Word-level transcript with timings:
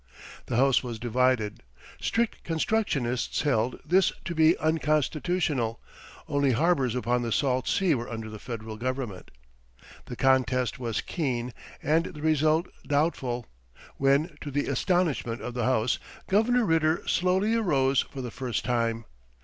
The 0.47 0.55
house 0.55 0.81
was 0.81 0.97
divided. 0.97 1.61
Strict 2.01 2.43
constructionists 2.43 3.43
held 3.43 3.79
this 3.85 4.11
to 4.25 4.33
be 4.33 4.57
unconstitutional; 4.57 5.79
only 6.27 6.53
harbors 6.53 6.95
upon 6.95 7.21
the 7.21 7.31
salt 7.31 7.67
sea 7.67 7.93
were 7.93 8.09
under 8.09 8.27
the 8.27 8.39
Federal 8.39 8.77
Government. 8.77 9.29
The 10.05 10.15
contest 10.15 10.79
was 10.79 11.01
keen 11.01 11.53
and 11.83 12.05
the 12.05 12.21
result 12.23 12.67
doubtful, 12.87 13.45
when 13.97 14.35
to 14.41 14.49
the 14.49 14.65
astonishment 14.65 15.39
of 15.39 15.53
the 15.53 15.65
House, 15.65 15.99
Governor 16.27 16.65
Ritter 16.65 17.07
slowly 17.07 17.53
arose 17.53 18.01
for 18.01 18.23
the 18.23 18.31
first 18.31 18.65
time. 18.65 19.05